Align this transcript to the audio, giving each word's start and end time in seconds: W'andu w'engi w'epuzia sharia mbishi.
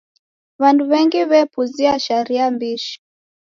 W'andu 0.61 0.83
w'engi 0.89 1.21
w'epuzia 1.29 1.93
sharia 2.05 2.45
mbishi. 2.53 2.95